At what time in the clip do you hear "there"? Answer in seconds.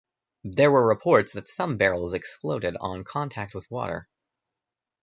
0.45-0.71